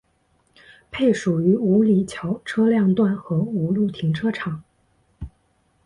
[0.89, 4.63] 配属于五里桥车辆段和五路停车场。